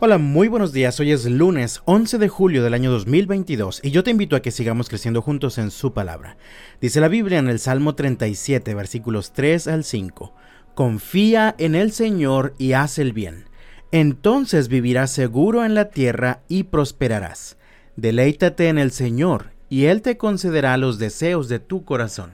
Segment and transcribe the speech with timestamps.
[0.00, 0.98] Hola, muy buenos días.
[0.98, 4.50] Hoy es lunes 11 de julio del año 2022 y yo te invito a que
[4.50, 6.36] sigamos creciendo juntos en su palabra.
[6.80, 10.34] Dice la Biblia en el Salmo 37, versículos 3 al 5.
[10.74, 13.44] Confía en el Señor y haz el bien.
[13.92, 17.56] Entonces vivirás seguro en la tierra y prosperarás.
[17.94, 22.32] Deleítate en el Señor y Él te concederá los deseos de tu corazón.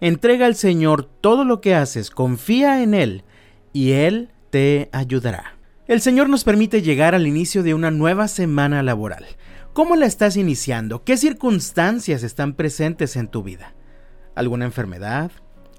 [0.00, 3.24] Entrega al Señor todo lo que haces, confía en Él
[3.72, 5.59] y Él te ayudará.
[5.90, 9.26] El Señor nos permite llegar al inicio de una nueva semana laboral.
[9.72, 11.02] ¿Cómo la estás iniciando?
[11.02, 13.74] ¿Qué circunstancias están presentes en tu vida?
[14.36, 15.32] ¿Alguna enfermedad?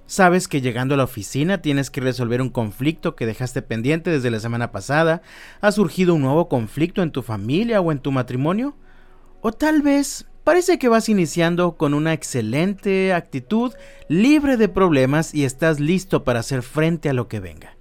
[0.07, 4.31] ¿Sabes que llegando a la oficina tienes que resolver un conflicto que dejaste pendiente desde
[4.31, 5.21] la semana pasada?
[5.61, 8.75] ¿Ha surgido un nuevo conflicto en tu familia o en tu matrimonio?
[9.39, 13.71] ¿O tal vez parece que vas iniciando con una excelente actitud,
[14.09, 17.77] libre de problemas y estás listo para hacer frente a lo que venga?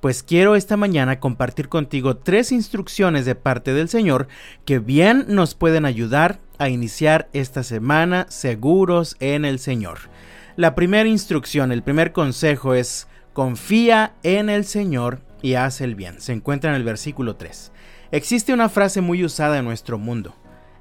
[0.00, 4.28] Pues quiero esta mañana compartir contigo tres instrucciones de parte del Señor
[4.64, 9.98] que bien nos pueden ayudar a iniciar esta semana seguros en el Señor.
[10.56, 16.20] La primera instrucción, el primer consejo es confía en el Señor y haz el bien.
[16.20, 17.72] Se encuentra en el versículo 3.
[18.10, 20.34] Existe una frase muy usada en nuestro mundo.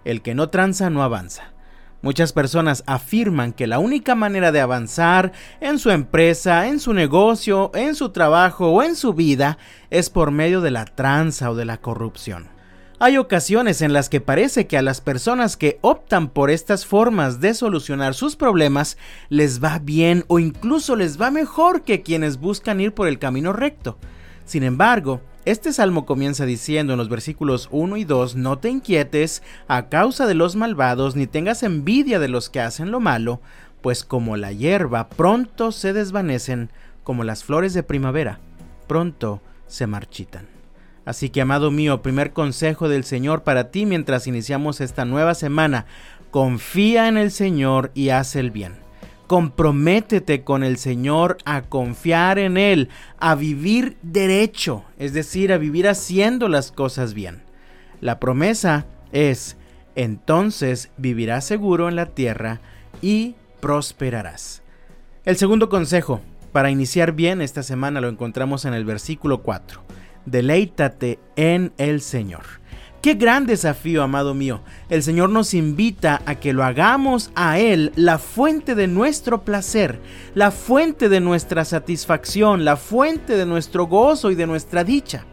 [0.04, 1.54] El que no tranza no avanza.
[2.02, 7.72] Muchas personas afirman que la única manera de avanzar en su empresa, en su negocio,
[7.74, 9.58] en su trabajo o en su vida
[9.90, 12.48] es por medio de la tranza o de la corrupción.
[13.02, 17.40] Hay ocasiones en las que parece que a las personas que optan por estas formas
[17.40, 18.98] de solucionar sus problemas
[19.30, 23.54] les va bien o incluso les va mejor que quienes buscan ir por el camino
[23.54, 23.98] recto.
[24.46, 29.42] Sin embargo, este salmo comienza diciendo en los versículos 1 y 2, no te inquietes
[29.68, 33.42] a causa de los malvados, ni tengas envidia de los que hacen lo malo,
[33.82, 36.70] pues como la hierba pronto se desvanecen,
[37.04, 38.40] como las flores de primavera,
[38.88, 40.48] pronto se marchitan.
[41.06, 45.86] Así que, amado mío, primer consejo del Señor para ti mientras iniciamos esta nueva semana,
[46.30, 48.89] confía en el Señor y haz el bien.
[49.30, 55.88] Comprométete con el Señor a confiar en Él, a vivir derecho, es decir, a vivir
[55.88, 57.44] haciendo las cosas bien.
[58.02, 59.56] La promesa es,
[59.94, 62.60] entonces vivirás seguro en la tierra
[63.04, 64.64] y prosperarás.
[65.26, 69.84] El segundo consejo para iniciar bien esta semana lo encontramos en el versículo 4.
[70.26, 72.46] Deleítate en el Señor.
[73.02, 74.60] Qué gran desafío, amado mío.
[74.90, 80.02] El Señor nos invita a que lo hagamos a Él la fuente de nuestro placer,
[80.36, 85.24] la fuente de nuestra satisfacción, la fuente de nuestro gozo y de nuestra dicha.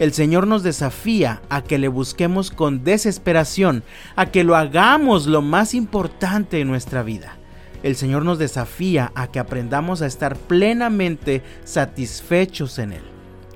[0.00, 3.84] El Señor nos desafía a que le busquemos con desesperación,
[4.16, 7.36] a que lo hagamos lo más importante en nuestra vida.
[7.84, 13.13] El Señor nos desafía a que aprendamos a estar plenamente satisfechos en Él.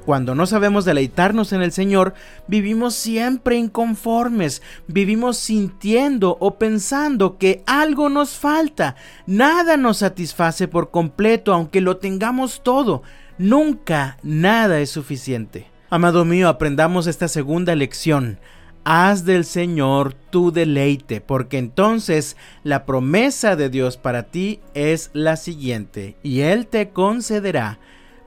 [0.08, 2.14] Cuando no sabemos deleitarnos en el Señor,
[2.46, 10.90] vivimos siempre inconformes, vivimos sintiendo o pensando que algo nos falta, nada nos satisface por
[10.90, 13.02] completo aunque lo tengamos todo,
[13.36, 15.66] nunca nada es suficiente.
[15.90, 18.38] Amado mío, aprendamos esta segunda lección.
[18.84, 25.36] Haz del Señor tu deleite, porque entonces la promesa de Dios para ti es la
[25.36, 27.78] siguiente, y Él te concederá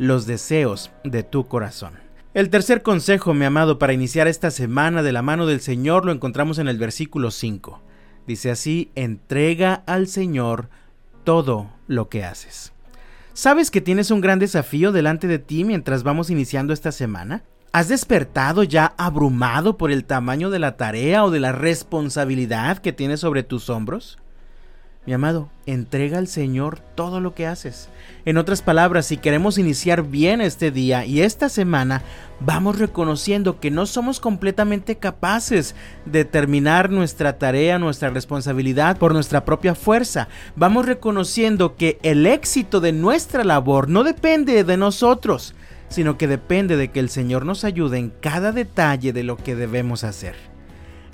[0.01, 1.93] los deseos de tu corazón.
[2.33, 6.11] El tercer consejo, mi amado, para iniciar esta semana de la mano del Señor lo
[6.11, 7.79] encontramos en el versículo 5.
[8.25, 10.69] Dice así, entrega al Señor
[11.23, 12.73] todo lo que haces.
[13.33, 17.43] ¿Sabes que tienes un gran desafío delante de ti mientras vamos iniciando esta semana?
[17.71, 22.91] ¿Has despertado ya abrumado por el tamaño de la tarea o de la responsabilidad que
[22.91, 24.17] tienes sobre tus hombros?
[25.03, 27.89] Mi amado, entrega al Señor todo lo que haces.
[28.23, 32.03] En otras palabras, si queremos iniciar bien este día y esta semana,
[32.39, 35.73] vamos reconociendo que no somos completamente capaces
[36.05, 40.27] de terminar nuestra tarea, nuestra responsabilidad por nuestra propia fuerza.
[40.55, 45.55] Vamos reconociendo que el éxito de nuestra labor no depende de nosotros,
[45.89, 49.55] sino que depende de que el Señor nos ayude en cada detalle de lo que
[49.55, 50.35] debemos hacer.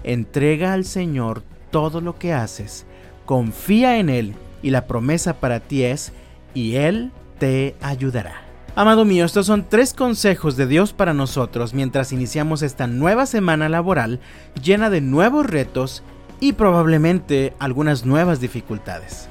[0.03, 1.41] Entrega al Señor
[1.71, 2.85] todo lo que haces
[3.27, 4.33] confía en Él
[4.63, 6.13] y la promesa para ti es,
[6.55, 8.41] y Él te ayudará.
[8.73, 13.69] Amado mío, estos son tres consejos de Dios para nosotros mientras iniciamos esta nueva semana
[13.69, 14.19] laboral
[14.63, 16.03] llena de nuevos retos
[16.39, 19.27] y probablemente algunas nuevas dificultades.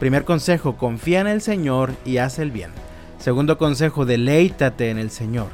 [0.00, 2.70] Primer consejo, confía en el Señor y haz el bien.
[3.18, 5.48] Segundo consejo, deleítate en el Señor.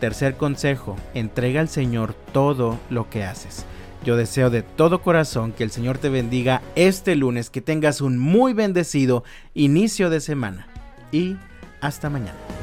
[0.00, 3.66] Tercer consejo, entrega al Señor todo lo que haces.
[4.04, 8.18] Yo deseo de todo corazón que el Señor te bendiga este lunes, que tengas un
[8.18, 10.68] muy bendecido inicio de semana
[11.12, 11.36] y
[11.80, 12.59] hasta mañana.